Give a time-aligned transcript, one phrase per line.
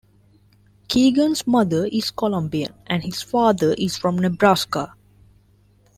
[0.87, 4.95] Keegan's mother is Colombian and his father is from Nebraska.